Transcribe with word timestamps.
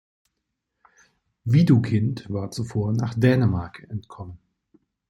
Widukind 1.43 2.27
war 2.33 2.49
zuvor 2.49 2.91
nach 2.91 3.13
Dänemark 3.13 3.85
entkommen. 3.91 4.39